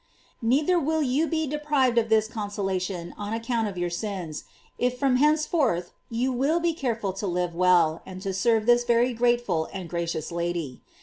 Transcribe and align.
Neither 0.41 0.79
will 0.79 1.03
you 1.03 1.27
be 1.27 1.45
deprived 1.45 1.99
of 1.99 2.09
this 2.09 2.27
consola 2.27 2.81
tion 2.81 3.13
on 3.19 3.33
account 3.33 3.67
of 3.67 3.77
your 3.77 3.91
sins, 3.91 4.45
if 4.79 4.97
from 4.97 5.17
henceforth 5.17 5.91
you 6.09 6.31
will 6.31 6.59
be 6.59 6.73
careful 6.73 7.13
to 7.13 7.27
live 7.27 7.53
well, 7.53 8.01
and 8.03 8.19
to 8.23 8.33
serve 8.33 8.65
this 8.65 8.83
very 8.83 9.13
grateful 9.13 9.69
and 9.71 9.87
gracious 9.87 10.31
Lady. 10.31 10.81